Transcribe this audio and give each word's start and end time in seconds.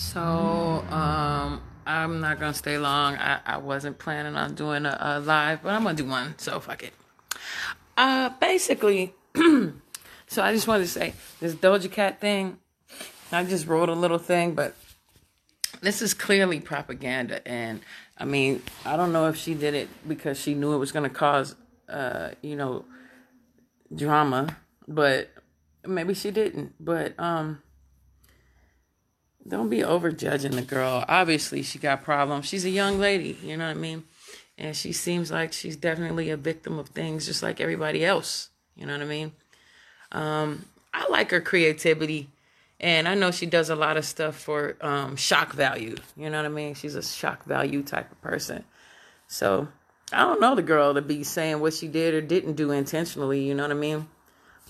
So, 0.00 0.18
um, 0.88 1.60
I'm 1.86 2.20
not 2.20 2.40
gonna 2.40 2.54
stay 2.54 2.78
long. 2.78 3.16
I, 3.16 3.38
I 3.44 3.56
wasn't 3.58 3.98
planning 3.98 4.34
on 4.34 4.54
doing 4.54 4.86
a, 4.86 4.96
a 4.98 5.20
live, 5.20 5.62
but 5.62 5.74
I'm 5.74 5.84
gonna 5.84 5.94
do 5.94 6.06
one. 6.06 6.38
So 6.38 6.58
fuck 6.58 6.82
it. 6.82 6.94
Uh, 7.98 8.30
basically, 8.40 9.12
so 9.36 10.42
I 10.42 10.54
just 10.54 10.66
wanted 10.66 10.84
to 10.84 10.88
say 10.88 11.12
this 11.38 11.54
Doja 11.54 11.92
Cat 11.92 12.18
thing. 12.18 12.58
I 13.30 13.44
just 13.44 13.66
wrote 13.66 13.90
a 13.90 13.94
little 13.94 14.18
thing, 14.18 14.54
but 14.54 14.74
this 15.82 16.00
is 16.00 16.14
clearly 16.14 16.60
propaganda. 16.60 17.46
And 17.46 17.80
I 18.16 18.24
mean, 18.24 18.62
I 18.86 18.96
don't 18.96 19.12
know 19.12 19.28
if 19.28 19.36
she 19.36 19.52
did 19.52 19.74
it 19.74 19.90
because 20.08 20.40
she 20.40 20.54
knew 20.54 20.72
it 20.72 20.78
was 20.78 20.92
gonna 20.92 21.10
cause, 21.10 21.54
uh, 21.90 22.30
you 22.40 22.56
know, 22.56 22.86
drama, 23.94 24.56
but 24.88 25.28
maybe 25.86 26.14
she 26.14 26.30
didn't. 26.30 26.74
But 26.80 27.14
um 27.18 27.62
don't 29.46 29.68
be 29.68 29.82
over 29.82 30.12
judging 30.12 30.52
the 30.52 30.62
girl. 30.62 31.04
Obviously, 31.08 31.62
she 31.62 31.78
got 31.78 32.04
problems. 32.04 32.46
She's 32.46 32.64
a 32.64 32.70
young 32.70 32.98
lady, 32.98 33.38
you 33.42 33.56
know 33.56 33.66
what 33.66 33.76
I 33.76 33.80
mean? 33.80 34.04
And 34.58 34.76
she 34.76 34.92
seems 34.92 35.30
like 35.30 35.52
she's 35.52 35.76
definitely 35.76 36.30
a 36.30 36.36
victim 36.36 36.78
of 36.78 36.90
things 36.90 37.26
just 37.26 37.42
like 37.42 37.60
everybody 37.60 38.04
else. 38.04 38.50
You 38.76 38.86
know 38.86 38.92
what 38.92 39.02
I 39.02 39.06
mean? 39.06 39.32
Um, 40.12 40.66
I 40.92 41.08
like 41.08 41.30
her 41.30 41.40
creativity. 41.40 42.28
And 42.78 43.06
I 43.06 43.14
know 43.14 43.30
she 43.30 43.44
does 43.44 43.68
a 43.68 43.76
lot 43.76 43.98
of 43.98 44.06
stuff 44.06 44.36
for 44.36 44.76
um, 44.80 45.16
shock 45.16 45.52
value. 45.52 45.96
You 46.16 46.30
know 46.30 46.38
what 46.38 46.46
I 46.46 46.50
mean? 46.50 46.74
She's 46.74 46.94
a 46.94 47.02
shock 47.02 47.44
value 47.44 47.82
type 47.82 48.10
of 48.10 48.20
person. 48.22 48.64
So 49.28 49.68
I 50.12 50.22
don't 50.22 50.40
know 50.40 50.54
the 50.54 50.62
girl 50.62 50.94
to 50.94 51.02
be 51.02 51.22
saying 51.22 51.60
what 51.60 51.74
she 51.74 51.88
did 51.88 52.14
or 52.14 52.22
didn't 52.22 52.54
do 52.54 52.70
intentionally. 52.70 53.44
You 53.46 53.54
know 53.54 53.64
what 53.64 53.70
I 53.70 53.74
mean? 53.74 54.08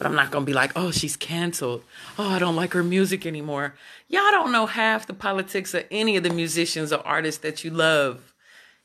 But 0.01 0.07
I'm 0.07 0.15
not 0.17 0.31
going 0.31 0.47
to 0.47 0.51
be 0.51 0.55
like, 0.55 0.73
oh, 0.77 0.91
she's 0.91 1.15
canceled. 1.15 1.85
Oh, 2.19 2.27
I 2.27 2.39
don't 2.39 2.57
like 2.57 2.73
her 2.73 2.83
music 2.83 3.27
anymore. 3.27 3.75
Y'all 4.09 4.31
don't 4.31 4.51
know 4.51 4.65
half 4.65 5.07
the 5.07 5.13
politics 5.13 5.75
of 5.75 5.85
any 5.91 6.17
of 6.17 6.23
the 6.23 6.31
musicians 6.31 6.91
or 6.91 7.07
artists 7.07 7.43
that 7.43 7.65
you 7.65 7.71
love. 7.71 8.33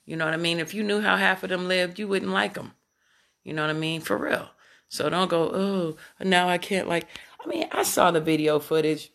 You 0.06 0.18
know 0.18 0.26
what 0.26 0.34
I 0.34 0.38
mean? 0.38 0.60
If 0.60 0.74
you 0.74 0.84
knew 0.84 1.00
how 1.00 1.16
half 1.16 1.42
of 1.42 1.50
them 1.52 1.70
lived, 1.70 2.00
you 2.00 2.10
wouldn't 2.10 2.34
like 2.34 2.56
them. 2.56 2.74
You 3.46 3.54
know 3.54 3.62
what 3.62 3.70
I 3.70 3.80
mean? 3.80 4.02
For 4.02 4.18
real. 4.18 4.50
So 4.90 5.10
don't 5.10 5.30
go, 5.30 5.44
oh, 5.54 5.96
now 6.20 6.50
I 6.50 6.58
can't 6.58 6.90
like. 6.90 7.08
I 7.42 7.48
mean, 7.48 7.66
I 7.72 7.84
saw 7.84 8.12
the 8.12 8.20
video 8.20 8.60
footage 8.60 9.10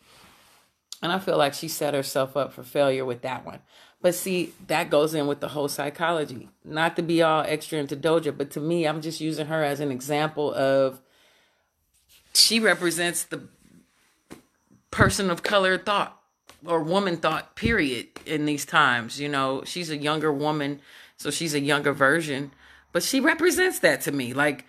and 1.03 1.11
I 1.11 1.19
feel 1.19 1.37
like 1.37 1.53
she 1.53 1.67
set 1.67 1.93
herself 1.93 2.35
up 2.35 2.51
for 2.51 2.63
failure 2.63 3.05
with 3.05 3.21
that 3.21 3.45
one. 3.45 3.59
But 4.01 4.15
see, 4.15 4.53
that 4.65 4.89
goes 4.89 5.13
in 5.13 5.27
with 5.27 5.39
the 5.39 5.49
whole 5.49 5.67
psychology. 5.67 6.49
Not 6.65 6.95
to 6.95 7.03
be 7.03 7.21
all 7.21 7.43
extra 7.43 7.77
into 7.77 7.95
Doja, 7.95 8.35
but 8.35 8.49
to 8.51 8.59
me, 8.59 8.87
I'm 8.87 9.01
just 9.01 9.21
using 9.21 9.45
her 9.45 9.63
as 9.63 9.79
an 9.79 9.91
example 9.91 10.51
of 10.51 10.99
she 12.33 12.59
represents 12.59 13.23
the 13.23 13.41
person 14.89 15.29
of 15.29 15.43
color 15.43 15.77
thought 15.77 16.17
or 16.65 16.81
woman 16.81 17.17
thought 17.17 17.55
period 17.55 18.07
in 18.25 18.45
these 18.45 18.65
times 18.65 19.19
you 19.19 19.29
know? 19.29 19.63
She's 19.65 19.89
a 19.89 19.97
younger 19.97 20.31
woman 20.31 20.81
so 21.17 21.29
she's 21.29 21.53
a 21.53 21.59
younger 21.59 21.93
version. 21.93 22.51
But 22.91 23.03
she 23.03 23.19
represents 23.19 23.77
that 23.79 24.01
to 24.01 24.11
me. 24.11 24.33
Like 24.33 24.65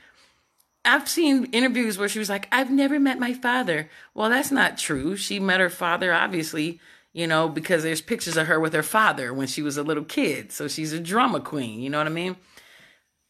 i've 0.84 1.08
seen 1.08 1.44
interviews 1.46 1.96
where 1.96 2.08
she 2.08 2.18
was 2.18 2.28
like 2.28 2.48
i've 2.50 2.70
never 2.70 2.98
met 3.00 3.18
my 3.18 3.32
father. 3.32 3.88
Well 4.14 4.30
that's 4.30 4.50
not 4.50 4.78
true. 4.78 5.16
She 5.16 5.40
met 5.40 5.60
her 5.60 5.70
father 5.70 6.12
obviously 6.12 6.80
you 7.12 7.26
know 7.26 7.48
because 7.48 7.82
there's 7.82 8.00
pictures 8.00 8.36
of 8.36 8.46
her 8.46 8.60
with 8.60 8.72
her 8.74 8.82
father 8.82 9.32
when 9.32 9.46
she 9.46 9.62
was 9.62 9.76
a 9.76 9.82
little 9.82 10.04
kid. 10.04 10.52
So 10.52 10.68
she's 10.68 10.92
a 10.92 11.00
drama 11.00 11.40
queen 11.40 11.80
you 11.80 11.90
know 11.90 11.98
what 11.98 12.06
i 12.06 12.10
mean 12.10 12.36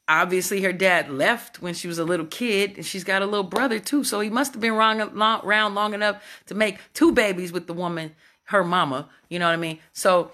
obviously 0.08 0.62
her 0.62 0.72
dad 0.72 1.10
left 1.10 1.62
when 1.62 1.74
she 1.74 1.86
was 1.86 1.98
a 1.98 2.04
little 2.04 2.26
kid 2.26 2.76
and 2.76 2.84
she's 2.84 3.04
got 3.04 3.22
a 3.22 3.26
little 3.26 3.44
brother 3.44 3.78
too 3.78 4.02
so 4.04 4.20
he 4.20 4.28
must 4.28 4.52
have 4.52 4.60
been 4.60 4.72
around 4.72 5.74
long, 5.74 5.94
enough 5.94 6.22
to 6.46 6.54
make 6.54 6.78
two 6.92 7.12
babies 7.12 7.52
with 7.52 7.66
the 7.66 7.72
woman 7.72 8.14
her 8.44 8.64
mama 8.64 9.08
you 9.28 9.38
know 9.38 9.46
what 9.46 9.52
i 9.52 9.56
mean 9.56 9.78
so 9.92 10.30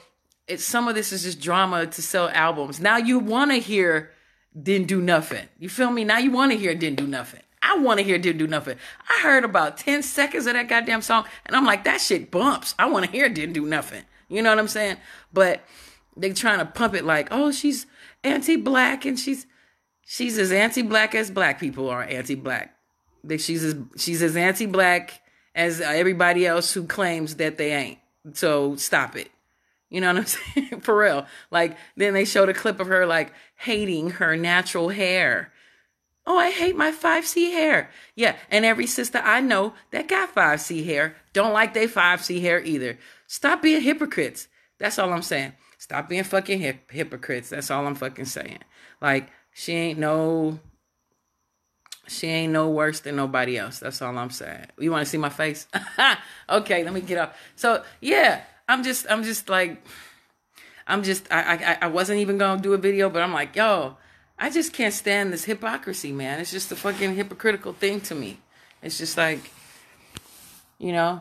it's 0.46 0.64
some 0.64 0.88
of 0.88 0.94
this 0.94 1.12
is 1.12 1.24
just 1.24 1.40
drama 1.40 1.86
to 1.86 2.00
sell 2.00 2.28
albums 2.30 2.80
now 2.80 2.96
you 2.96 3.18
want 3.18 3.50
to 3.50 3.58
hear 3.58 4.10
didn't 4.60 4.88
do 4.88 5.00
nothing 5.00 5.46
you 5.58 5.68
feel 5.68 5.90
me 5.90 6.02
now 6.02 6.18
you 6.18 6.30
want 6.30 6.50
to 6.50 6.58
hear 6.58 6.74
didn't 6.74 6.98
do 6.98 7.06
nothing 7.06 7.40
I 7.60 7.76
want 7.76 7.98
to 7.98 8.04
hear 8.04 8.18
didn't 8.18 8.38
do 8.38 8.46
nothing. 8.46 8.78
I 9.08 9.20
heard 9.20 9.44
about 9.44 9.76
10 9.76 10.02
seconds 10.02 10.46
of 10.46 10.54
that 10.54 10.68
goddamn 10.68 11.02
song 11.02 11.24
and 11.44 11.54
I'm 11.54 11.66
like, 11.66 11.84
that 11.84 12.00
shit 12.00 12.30
bumps. 12.30 12.74
I 12.78 12.88
want 12.88 13.04
to 13.04 13.10
hear 13.10 13.28
didn't 13.28 13.54
do 13.54 13.66
nothing. 13.66 14.04
You 14.28 14.42
know 14.42 14.50
what 14.50 14.58
I'm 14.58 14.68
saying? 14.68 14.96
But 15.32 15.62
they 16.16 16.32
trying 16.32 16.60
to 16.60 16.64
pump 16.64 16.94
it 16.94 17.04
like, 17.04 17.28
oh, 17.30 17.50
she's 17.50 17.86
anti-black 18.24 19.04
and 19.04 19.18
she's 19.18 19.46
she's 20.08 20.38
as 20.38 20.50
anti-black 20.50 21.14
as 21.14 21.30
black 21.30 21.60
people 21.60 21.90
are 21.90 22.02
anti-black. 22.02 22.74
She's 23.38 23.62
as 23.62 23.76
she's 23.96 24.22
as 24.22 24.36
anti-black 24.36 25.20
as 25.54 25.80
everybody 25.80 26.46
else 26.46 26.72
who 26.72 26.86
claims 26.86 27.36
that 27.36 27.58
they 27.58 27.72
ain't. 27.72 27.98
So 28.32 28.74
stop 28.76 29.16
it. 29.16 29.30
You 29.90 30.00
know 30.00 30.08
what 30.08 30.16
I'm 30.20 30.26
saying? 30.70 30.80
For 30.80 30.96
real. 30.98 31.26
Like 31.50 31.76
then 31.96 32.14
they 32.14 32.24
showed 32.24 32.48
a 32.48 32.54
clip 32.54 32.80
of 32.80 32.86
her 32.86 33.06
like 33.06 33.32
hating 33.56 34.10
her 34.12 34.34
natural 34.36 34.88
hair. 34.88 35.52
Oh, 36.26 36.38
I 36.38 36.50
hate 36.50 36.76
my 36.76 36.92
5C 36.92 37.52
hair. 37.52 37.90
Yeah, 38.14 38.36
and 38.50 38.64
every 38.66 38.86
sister 38.86 39.18
I 39.18 39.40
know 39.40 39.72
that 39.92 40.08
got 40.08 40.34
5C 40.34 40.84
hair 40.84 41.16
don't 41.32 41.54
like 41.54 41.72
they 41.72 41.86
5C 41.86 42.40
hair 42.40 42.62
either. 42.62 42.98
Stop 43.26 43.62
being 43.62 43.80
hypocrites. 43.80 44.48
That's 44.78 44.98
all 44.98 45.12
I'm 45.12 45.22
saying. 45.22 45.52
Stop 45.78 46.08
being 46.08 46.24
fucking 46.24 46.60
hip- 46.60 46.90
hypocrites. 46.90 47.48
That's 47.50 47.70
all 47.70 47.86
I'm 47.86 47.94
fucking 47.94 48.26
saying. 48.26 48.58
Like 49.00 49.30
she 49.58 49.72
ain't 49.72 49.98
no 49.98 50.60
she 52.06 52.28
ain't 52.28 52.52
no 52.52 52.70
worse 52.70 53.00
than 53.00 53.16
nobody 53.16 53.58
else. 53.58 53.80
That's 53.80 54.00
all 54.00 54.16
I'm 54.16 54.30
saying. 54.30 54.66
You 54.78 54.92
want 54.92 55.04
to 55.04 55.10
see 55.10 55.18
my 55.18 55.30
face? 55.30 55.66
okay, 56.48 56.84
let 56.84 56.92
me 56.92 57.00
get 57.00 57.18
up. 57.18 57.34
So 57.56 57.82
yeah, 58.00 58.42
I'm 58.68 58.84
just 58.84 59.06
I'm 59.10 59.24
just 59.24 59.48
like 59.48 59.84
I'm 60.86 61.02
just 61.02 61.26
I 61.32 61.40
I 61.40 61.78
I 61.82 61.86
wasn't 61.88 62.20
even 62.20 62.38
gonna 62.38 62.62
do 62.62 62.72
a 62.72 62.78
video, 62.78 63.10
but 63.10 63.20
I'm 63.20 63.32
like, 63.32 63.56
yo, 63.56 63.96
I 64.38 64.48
just 64.48 64.72
can't 64.72 64.94
stand 64.94 65.32
this 65.32 65.42
hypocrisy, 65.42 66.12
man. 66.12 66.38
It's 66.38 66.52
just 66.52 66.70
a 66.70 66.76
fucking 66.76 67.16
hypocritical 67.16 67.72
thing 67.72 68.00
to 68.02 68.14
me. 68.14 68.38
It's 68.80 68.96
just 68.96 69.16
like, 69.16 69.40
you 70.78 70.92
know, 70.92 71.20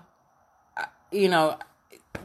you 1.12 1.28
know, 1.28 1.58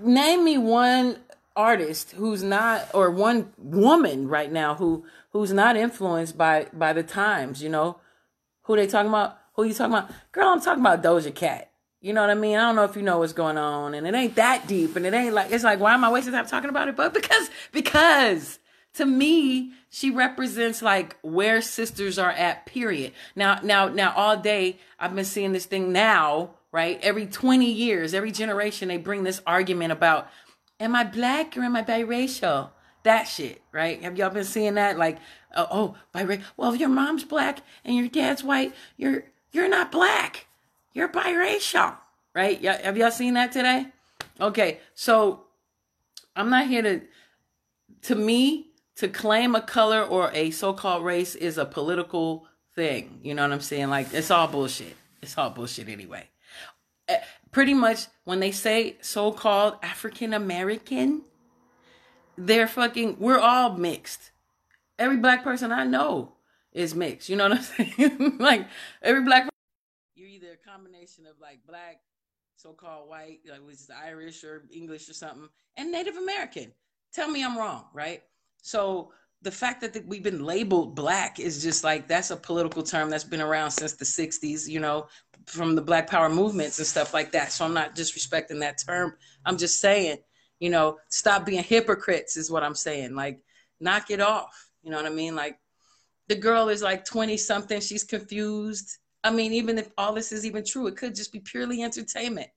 name 0.03 0.45
me 0.45 0.59
one 0.59 1.17
artist 1.57 2.13
who's 2.13 2.43
not 2.43 2.89
or 2.95 3.11
one 3.11 3.53
woman 3.59 4.29
right 4.29 4.51
now 4.51 4.75
who 4.75 5.05
who's 5.31 5.53
not 5.53 5.77
influenced 5.77 6.37
by 6.37 6.67
by 6.73 6.93
the 6.93 7.03
times 7.03 7.63
you 7.63 7.69
know? 7.69 7.99
Who 8.63 8.77
they 8.77 8.87
talking 8.87 9.09
about? 9.09 9.39
Who 9.55 9.65
you 9.65 9.75
talking 9.75 9.93
about? 9.93 10.11
Girl 10.33 10.49
i'm 10.49 10.61
talking 10.61 10.83
about 10.83 11.03
doja 11.03 11.35
cat. 11.35 11.71
You 12.01 12.13
know 12.13 12.21
what 12.21 12.31
i 12.31 12.35
mean? 12.35 12.57
I 12.57 12.63
don't 12.63 12.77
know 12.77 12.85
if 12.85 12.97
you 12.97 13.03
know 13.03 13.19
what's 13.19 13.33
going 13.33 13.59
on 13.59 13.95
and 13.95 14.07
it 14.07 14.15
ain't 14.15 14.37
that 14.37 14.67
deep 14.67 14.97
and 14.97 15.07
it 15.07 15.15
ain't 15.15 15.35
like 15.35 15.51
it's 15.51 15.65
like 15.65 15.81
why 15.81 15.95
am 15.95 16.05
i 16.05 16.11
wasting 16.11 16.33
time 16.33 16.47
talking 16.47 16.71
about 16.71 16.89
it? 16.89 16.97
But 16.97 17.15
because 17.15 17.51
because 17.73 18.59
to 18.95 19.05
me 19.05 19.73
she 19.89 20.11
represents 20.11 20.81
like 20.83 21.17
where 21.23 21.61
sisters 21.61 22.19
are 22.19 22.31
at 22.31 22.67
period. 22.67 23.13
Now 23.37 23.61
now 23.63 23.89
now 23.89 24.13
all 24.17 24.37
day 24.37 24.79
i've 24.99 25.15
been 25.15 25.25
seeing 25.25 25.53
this 25.53 25.67
thing 25.67 25.93
now 25.93 26.55
right? 26.73 26.99
Every 27.03 27.27
20 27.27 27.71
years 27.71 28.15
every 28.15 28.33
generation 28.33 28.89
they 28.89 28.97
bring 28.97 29.25
this 29.25 29.43
argument 29.47 29.93
about 29.93 30.29
Am 30.83 30.97
I 30.97 31.05
black 31.05 31.57
or 31.57 31.63
am 31.63 31.77
I 31.77 31.83
biracial? 31.83 32.71
That 33.05 33.25
shit, 33.25 33.63
right? 33.71 34.03
Have 34.03 34.19
y'all 34.19 34.31
been 34.31 34.45
seeing 34.45 34.75
that? 34.75 34.99
Like, 34.99 35.19
uh, 35.55 35.67
oh, 35.71 35.95
biracial. 36.13 36.43
Well, 36.57 36.75
if 36.75 36.81
your 36.81 36.89
mom's 36.89 37.25
black 37.25 37.61
and 37.85 37.97
your 37.97 38.09
dad's 38.09 38.43
white, 38.43 38.75
you're 38.97 39.25
you're 39.53 39.69
not 39.69 39.93
black. 39.93 40.47
You're 40.93 41.09
biracial, 41.09 41.97
right? 42.35 42.61
Y- 42.61 42.81
have 42.83 42.97
y'all 42.97 43.13
seen 43.13 43.35
that 43.35 43.53
today? 43.53 43.87
Okay, 44.41 44.81
so 44.95 45.45
I'm 46.35 46.51
not 46.51 46.67
here 46.67 46.83
to. 46.83 47.01
To 48.07 48.17
me, 48.17 48.73
to 48.97 49.07
claim 49.07 49.55
a 49.55 49.61
color 49.61 50.03
or 50.03 50.33
a 50.35 50.51
so-called 50.51 51.05
race 51.05 51.37
is 51.37 51.57
a 51.57 51.65
political 51.65 52.49
thing. 52.75 53.21
You 53.23 53.35
know 53.35 53.43
what 53.43 53.53
I'm 53.53 53.61
saying? 53.61 53.91
Like, 53.91 54.13
it's 54.13 54.33
all 54.33 54.49
bullshit. 54.49 54.97
It's 55.23 55.39
all 55.39 55.51
bullshit 55.51 55.89
anyway. 55.89 56.29
Eh, 57.09 57.19
pretty 57.51 57.75
much 57.75 58.07
when 58.25 58.41
they 58.41 58.51
say 58.51 58.97
so-called 59.01 59.75
African 59.83 60.33
American, 60.33 61.23
they're 62.37 62.69
fucking 62.69 63.17
we're 63.19 63.39
all 63.39 63.77
mixed. 63.77 64.31
Every 64.99 65.17
black 65.17 65.43
person 65.43 65.73
I 65.73 65.85
know 65.85 66.35
is 66.73 66.95
mixed. 66.95 67.29
You 67.29 67.37
know 67.37 67.49
what 67.49 67.59
I'm 67.59 67.63
saying? 67.97 68.37
like 68.39 68.67
every 69.03 69.23
black 69.23 69.49
you're 70.15 70.29
either 70.29 70.53
a 70.53 70.69
combination 70.71 71.27
of 71.27 71.41
like 71.41 71.59
black, 71.67 72.01
so-called 72.57 73.09
white, 73.09 73.41
like 73.49 73.67
which 73.67 73.75
is 73.75 73.91
Irish 73.91 74.45
or 74.45 74.65
English 74.73 75.09
or 75.09 75.15
something, 75.15 75.49
and 75.77 75.91
Native 75.91 76.17
American. 76.17 76.73
Tell 77.13 77.29
me 77.29 77.45
I'm 77.45 77.59
wrong, 77.59 77.87
right? 77.93 78.23
So 78.63 79.13
the 79.43 79.51
fact 79.51 79.81
that 79.81 80.07
we've 80.07 80.23
been 80.23 80.45
labeled 80.45 80.95
black 80.95 81.41
is 81.41 81.63
just 81.63 81.83
like 81.85 82.07
that's 82.07 82.31
a 82.31 82.37
political 82.37 82.83
term 82.83 83.11
that's 83.11 83.25
been 83.25 83.41
around 83.41 83.71
since 83.71 83.95
the 83.95 84.05
60s 84.05 84.69
you 84.69 84.81
know 84.81 85.07
from 85.47 85.75
the 85.75 85.83
black 85.83 86.09
power 86.09 86.29
movements 86.29 86.79
and 86.79 86.87
stuff 86.87 87.13
like 87.13 87.33
that. 87.33 87.53
So 87.53 87.65
i'm 87.65 87.75
not 87.75 87.97
disrespecting 87.97 88.61
that 88.61 88.79
term. 88.79 89.15
I'm 89.45 89.59
just 89.59 89.81
saying 89.81 90.19
you 90.61 90.71
know 90.71 90.99
stop 91.09 91.45
being 91.45 91.63
hypocrites 91.63 92.37
is 92.37 92.51
what 92.51 92.63
i'm 92.63 92.75
saying. 92.75 93.15
Like 93.15 93.41
knock 93.81 94.11
it 94.11 94.21
off. 94.21 94.71
You 94.83 94.91
know 94.91 94.97
what 94.97 95.07
i 95.07 95.15
mean? 95.15 95.35
Like 95.35 95.59
the 96.29 96.37
girl 96.37 96.69
is 96.69 96.83
like 96.83 97.05
20 97.05 97.37
something 97.37 97.81
she's 97.81 98.05
confused. 98.05 98.99
I 99.25 99.31
mean 99.31 99.53
even 99.53 99.79
if 99.79 99.91
all 99.99 100.13
this 100.13 100.33
is 100.33 100.47
even 100.47 100.65
true 100.65 100.87
it 100.87 100.97
could 100.97 101.15
just 101.15 101.33
be 101.33 101.41
purely 101.41 101.83
entertainment 101.83 102.49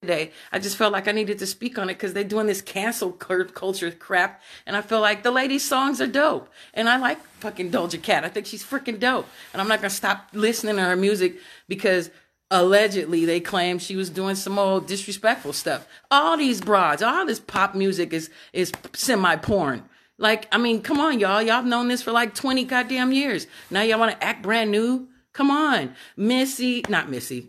today. 0.00 0.30
I 0.52 0.60
just 0.60 0.76
felt 0.76 0.92
like 0.92 1.08
I 1.08 1.12
needed 1.12 1.38
to 1.40 1.46
speak 1.46 1.76
on 1.76 1.90
it 1.90 1.94
because 1.94 2.12
they're 2.12 2.22
doing 2.22 2.46
this 2.46 2.62
cancel 2.62 3.10
culture 3.10 3.90
crap. 3.90 4.40
And 4.64 4.76
I 4.76 4.80
feel 4.80 5.00
like 5.00 5.22
the 5.22 5.32
lady's 5.32 5.64
songs 5.64 6.00
are 6.00 6.06
dope. 6.06 6.48
And 6.72 6.88
I 6.88 6.98
like 6.98 7.20
fucking 7.40 7.72
Doja 7.72 8.00
Cat. 8.00 8.24
I 8.24 8.28
think 8.28 8.46
she's 8.46 8.62
freaking 8.62 9.00
dope. 9.00 9.26
And 9.52 9.60
I'm 9.60 9.66
not 9.66 9.80
to 9.80 9.90
stop 9.90 10.28
listening 10.32 10.76
to 10.76 10.82
her 10.82 10.96
music 10.96 11.38
because 11.66 12.10
allegedly 12.50 13.24
they 13.24 13.40
claim 13.40 13.78
she 13.78 13.96
was 13.96 14.08
doing 14.08 14.36
some 14.36 14.58
old 14.58 14.86
disrespectful 14.86 15.52
stuff. 15.52 15.86
All 16.12 16.36
these 16.36 16.60
broads, 16.60 17.02
all 17.02 17.26
this 17.26 17.40
pop 17.40 17.74
music 17.74 18.12
is, 18.12 18.30
is 18.52 18.72
semi 18.94 19.34
porn. 19.36 19.82
Like, 20.16 20.46
I 20.52 20.58
mean, 20.58 20.80
come 20.82 21.00
on, 21.00 21.18
y'all. 21.18 21.42
Y'all 21.42 21.56
have 21.56 21.66
known 21.66 21.88
this 21.88 22.02
for 22.02 22.12
like 22.12 22.34
20 22.34 22.64
goddamn 22.64 23.12
years. 23.12 23.48
Now 23.68 23.82
y'all 23.82 23.98
want 23.98 24.12
to 24.12 24.24
act 24.24 24.42
brand 24.42 24.70
new? 24.70 25.08
Come 25.32 25.50
on. 25.50 25.94
Missy, 26.16 26.84
not 26.88 27.10
Missy, 27.10 27.48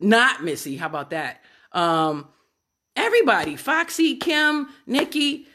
not 0.00 0.42
Missy. 0.42 0.76
How 0.76 0.86
about 0.86 1.10
that? 1.10 1.42
Um, 1.72 2.28
everybody, 2.94 3.56
Foxy, 3.56 4.16
Kim, 4.16 4.68
Nikki, 4.86 5.46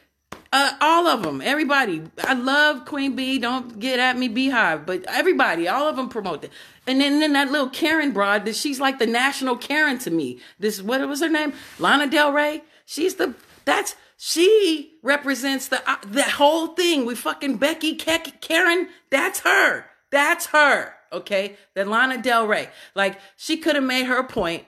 uh, 0.54 0.74
all 0.82 1.08
of 1.08 1.24
them, 1.24 1.42
everybody. 1.42 2.04
I 2.24 2.34
love 2.34 2.86
Queen 2.86 3.16
Bey. 3.16 3.38
Don't 3.38 3.80
get 3.80 4.00
at 4.00 4.18
me, 4.18 4.28
BeyHive, 4.28 4.86
but 4.86 5.06
everybody, 5.08 5.68
all 5.68 5.88
of 5.88 5.96
them 5.96 6.10
promote 6.10 6.44
it. 6.44 6.52
And 6.86 7.00
then, 7.00 7.20
then 7.20 7.34
that 7.34 7.52
little 7.52 7.70
Karen 7.70 8.12
broad, 8.12 8.46
that 8.46 8.56
she's 8.56 8.80
like 8.80 9.00
the 9.00 9.08
national 9.08 9.56
Karen 9.56 9.98
to 10.00 10.12
me. 10.12 10.40
This 10.60 10.82
what 10.82 11.08
was 11.08 11.22
her 11.22 11.30
name? 11.30 11.54
Lana 11.80 12.08
Del 12.08 12.34
Rey. 12.34 12.64
She's 12.86 13.16
the 13.16 13.34
that's 13.64 13.96
she 14.18 14.98
represents 15.04 15.68
the 15.70 15.82
uh, 15.90 15.98
the 16.06 16.24
whole 16.24 16.68
thing. 16.68 17.06
We 17.06 17.16
fucking 17.16 17.58
Becky 17.58 17.96
Karen. 17.96 18.90
That's 19.10 19.40
her. 19.42 19.86
That's 20.12 20.48
her. 20.48 20.96
Okay, 21.14 21.56
that 21.76 21.88
Lana 21.88 22.22
Del 22.22 22.48
Rey. 22.48 22.70
Like 22.94 23.20
she 23.38 23.58
could 23.58 23.76
have 23.76 23.84
made 23.84 24.06
her 24.06 24.24
point 24.24 24.66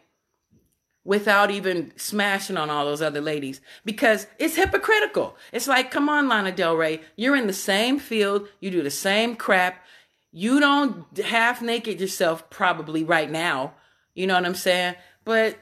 without 1.05 1.51
even 1.51 1.91
smashing 1.97 2.57
on 2.57 2.69
all 2.69 2.85
those 2.85 3.01
other 3.01 3.21
ladies 3.21 3.59
because 3.83 4.25
it's 4.39 4.55
hypocritical. 4.55 5.35
It's 5.51 5.67
like, 5.67 5.91
come 5.91 6.07
on, 6.07 6.29
Lana 6.29 6.51
Del 6.51 6.77
Rey, 6.77 7.01
you're 7.15 7.35
in 7.35 7.47
the 7.47 7.53
same 7.53 7.99
field, 7.99 8.47
you 8.59 8.71
do 8.71 8.81
the 8.81 8.91
same 8.91 9.35
crap. 9.35 9.83
You 10.31 10.59
don't 10.59 11.17
half 11.19 11.61
naked 11.61 11.99
yourself 11.99 12.49
probably 12.49 13.03
right 13.03 13.29
now. 13.29 13.73
You 14.15 14.27
know 14.27 14.35
what 14.35 14.45
I'm 14.45 14.55
saying? 14.55 14.95
But 15.25 15.57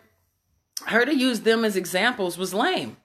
her 0.87 1.05
to 1.05 1.15
use 1.15 1.41
them 1.41 1.65
as 1.65 1.75
examples 1.75 2.37
was 2.37 2.53
lame. 2.53 2.97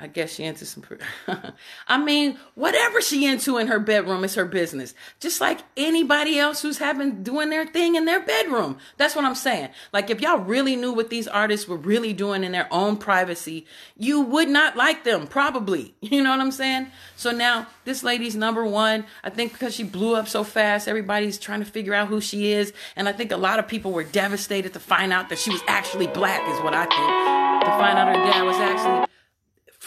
I 0.00 0.06
guess 0.06 0.34
she 0.34 0.44
into 0.44 0.64
some. 0.64 0.84
I 1.88 1.98
mean, 1.98 2.38
whatever 2.54 3.00
she 3.00 3.26
into 3.26 3.58
in 3.58 3.66
her 3.66 3.80
bedroom 3.80 4.22
is 4.22 4.36
her 4.36 4.44
business. 4.44 4.94
Just 5.18 5.40
like 5.40 5.58
anybody 5.76 6.38
else 6.38 6.62
who's 6.62 6.78
having 6.78 7.24
doing 7.24 7.50
their 7.50 7.66
thing 7.66 7.96
in 7.96 8.04
their 8.04 8.20
bedroom. 8.24 8.78
That's 8.96 9.16
what 9.16 9.24
I'm 9.24 9.34
saying. 9.34 9.70
Like 9.92 10.08
if 10.08 10.20
y'all 10.20 10.38
really 10.38 10.76
knew 10.76 10.92
what 10.92 11.10
these 11.10 11.26
artists 11.26 11.66
were 11.66 11.76
really 11.76 12.12
doing 12.12 12.44
in 12.44 12.52
their 12.52 12.72
own 12.72 12.96
privacy, 12.96 13.66
you 13.96 14.20
would 14.20 14.48
not 14.48 14.76
like 14.76 15.02
them, 15.04 15.26
probably. 15.26 15.94
You 16.08 16.22
know 16.24 16.30
what 16.30 16.40
I'm 16.40 16.52
saying? 16.52 16.88
So 17.16 17.32
now 17.32 17.66
this 17.84 18.02
lady's 18.02 18.34
number 18.34 18.64
one. 18.64 19.04
I 19.22 19.30
think 19.30 19.52
because 19.52 19.74
she 19.74 19.84
blew 19.84 20.16
up 20.16 20.26
so 20.26 20.42
fast, 20.42 20.88
everybody's 20.88 21.38
trying 21.38 21.60
to 21.60 21.66
figure 21.66 21.92
out 21.92 22.08
who 22.08 22.20
she 22.20 22.52
is, 22.52 22.72
and 22.96 23.08
I 23.08 23.12
think 23.12 23.30
a 23.30 23.36
lot 23.36 23.58
of 23.58 23.68
people 23.68 23.92
were 23.92 24.04
devastated 24.04 24.72
to 24.72 24.80
find 24.80 25.12
out 25.12 25.28
that 25.28 25.38
she 25.38 25.50
was 25.50 25.60
actually 25.68 26.06
black. 26.06 26.40
Is 26.48 26.60
what 26.62 26.72
I 26.72 26.86
think. 26.86 27.64
To 27.64 27.70
find 27.72 27.98
out 27.98 28.08
her 28.08 28.24
dad 28.24 28.42
was 28.42 28.56
actually 28.56 29.07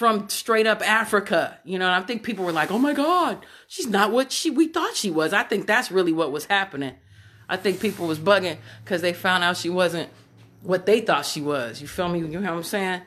from 0.01 0.27
straight 0.29 0.65
up 0.65 0.81
Africa. 0.81 1.59
You 1.63 1.77
know, 1.77 1.85
and 1.85 1.93
I 1.93 2.01
think 2.01 2.23
people 2.23 2.43
were 2.43 2.51
like, 2.51 2.71
"Oh 2.71 2.79
my 2.79 2.93
God, 2.93 3.45
she's 3.67 3.85
not 3.85 4.11
what 4.11 4.31
she 4.31 4.49
we 4.49 4.67
thought 4.67 4.95
she 4.95 5.11
was." 5.11 5.31
I 5.31 5.43
think 5.43 5.67
that's 5.67 5.91
really 5.91 6.11
what 6.11 6.31
was 6.31 6.45
happening. 6.45 6.95
I 7.47 7.55
think 7.55 7.79
people 7.79 8.07
was 8.07 8.17
bugging 8.17 8.57
because 8.83 9.03
they 9.03 9.13
found 9.13 9.43
out 9.43 9.57
she 9.57 9.69
wasn't 9.69 10.09
what 10.63 10.87
they 10.87 11.01
thought 11.01 11.27
she 11.27 11.39
was. 11.39 11.81
You 11.81 11.87
feel 11.87 12.09
me? 12.09 12.17
You 12.17 12.27
know 12.27 12.41
what 12.41 12.49
I'm 12.49 12.63
saying? 12.63 13.01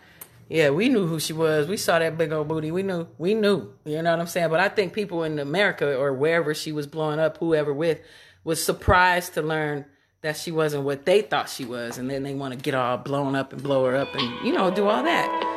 Yeah, 0.48 0.70
we 0.70 0.88
knew 0.88 1.08
who 1.08 1.18
she 1.18 1.32
was. 1.32 1.66
We 1.66 1.78
saw 1.78 1.98
that 1.98 2.16
big 2.16 2.30
old 2.30 2.46
booty. 2.46 2.70
We 2.70 2.84
knew. 2.84 3.08
We 3.18 3.34
knew. 3.34 3.72
You 3.84 4.00
know 4.00 4.12
what 4.12 4.20
I'm 4.20 4.28
saying? 4.28 4.50
But 4.50 4.60
I 4.60 4.68
think 4.68 4.92
people 4.92 5.24
in 5.24 5.40
America 5.40 5.98
or 5.98 6.12
wherever 6.12 6.54
she 6.54 6.70
was 6.70 6.86
blowing 6.86 7.18
up, 7.18 7.38
whoever 7.38 7.74
with, 7.74 8.02
was 8.44 8.64
surprised 8.64 9.34
to 9.34 9.42
learn 9.42 9.86
that 10.20 10.36
she 10.36 10.52
wasn't 10.52 10.84
what 10.84 11.06
they 11.06 11.22
thought 11.22 11.48
she 11.50 11.64
was, 11.64 11.98
and 11.98 12.08
then 12.08 12.22
they 12.22 12.34
want 12.34 12.54
to 12.54 12.60
get 12.60 12.76
all 12.76 12.98
blown 12.98 13.34
up 13.34 13.52
and 13.52 13.64
blow 13.64 13.84
her 13.84 13.96
up 13.96 14.14
and 14.14 14.46
you 14.46 14.52
know 14.52 14.70
do 14.70 14.86
all 14.86 15.02
that. 15.02 15.53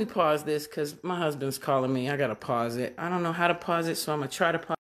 Me 0.00 0.06
pause 0.06 0.42
this 0.42 0.66
because 0.66 0.96
my 1.04 1.16
husband's 1.16 1.58
calling 1.58 1.92
me. 1.92 2.08
I 2.10 2.16
gotta 2.16 2.34
pause 2.34 2.76
it. 2.76 2.94
I 2.98 3.08
don't 3.08 3.22
know 3.22 3.32
how 3.32 3.48
to 3.48 3.54
pause 3.54 3.86
it, 3.86 3.96
so 3.96 4.12
I'm 4.12 4.20
gonna 4.20 4.30
try 4.30 4.50
to 4.50 4.58
pause. 4.58 4.79